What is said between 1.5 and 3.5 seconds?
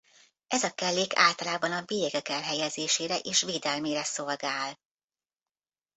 a bélyegek elhelyezésére és